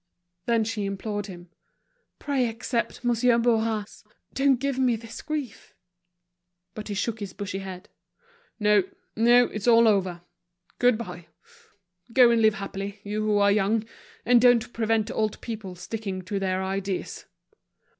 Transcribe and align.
Then 0.47 0.63
she 0.63 0.85
implored 0.85 1.27
him: 1.27 1.51
"Pray 2.17 2.47
accept, 2.47 3.03
Monsieur 3.03 3.37
Bourras; 3.37 4.03
don't 4.33 4.55
give 4.59 4.79
me 4.79 4.95
this 4.95 5.21
grief." 5.21 5.75
But 6.73 6.87
he 6.87 6.95
shook 6.95 7.19
his 7.19 7.33
bushy 7.33 7.59
head. 7.59 7.87
"No, 8.59 8.81
no, 9.15 9.45
it's 9.49 9.67
all 9.67 9.87
over. 9.87 10.23
Good 10.79 10.97
bye. 10.97 11.27
Go 12.13 12.31
and 12.31 12.41
live 12.41 12.55
happily, 12.55 12.99
you 13.03 13.21
who 13.21 13.37
are 13.37 13.51
young, 13.51 13.83
and 14.25 14.41
don't 14.41 14.73
prevent 14.73 15.11
old 15.11 15.39
people 15.39 15.75
sticking 15.75 16.23
to 16.23 16.39
their 16.39 16.63
ideas." 16.63 17.25